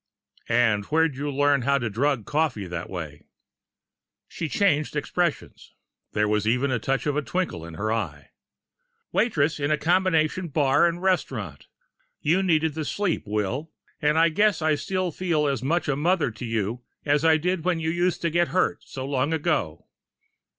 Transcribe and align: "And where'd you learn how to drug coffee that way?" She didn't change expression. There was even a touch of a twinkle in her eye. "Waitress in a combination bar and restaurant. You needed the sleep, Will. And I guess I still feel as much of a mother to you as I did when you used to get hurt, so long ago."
"And 0.49 0.85
where'd 0.85 1.15
you 1.15 1.29
learn 1.29 1.61
how 1.61 1.77
to 1.77 1.87
drug 1.87 2.25
coffee 2.25 2.65
that 2.65 2.89
way?" 2.89 3.21
She 4.27 4.45
didn't 4.45 4.57
change 4.59 4.95
expression. 4.95 5.53
There 6.13 6.27
was 6.27 6.47
even 6.47 6.71
a 6.71 6.79
touch 6.79 7.05
of 7.05 7.15
a 7.15 7.21
twinkle 7.21 7.63
in 7.63 7.75
her 7.75 7.91
eye. 7.93 8.31
"Waitress 9.11 9.59
in 9.59 9.69
a 9.69 9.77
combination 9.77 10.47
bar 10.47 10.87
and 10.87 11.03
restaurant. 11.03 11.67
You 12.19 12.41
needed 12.41 12.73
the 12.73 12.83
sleep, 12.83 13.27
Will. 13.27 13.69
And 14.01 14.17
I 14.17 14.29
guess 14.29 14.59
I 14.59 14.73
still 14.73 15.11
feel 15.11 15.45
as 15.45 15.61
much 15.61 15.87
of 15.87 15.93
a 15.93 15.97
mother 15.97 16.31
to 16.31 16.45
you 16.45 16.81
as 17.05 17.23
I 17.23 17.37
did 17.37 17.63
when 17.63 17.79
you 17.79 17.91
used 17.91 18.23
to 18.23 18.31
get 18.31 18.47
hurt, 18.47 18.81
so 18.83 19.05
long 19.05 19.33
ago." 19.33 19.85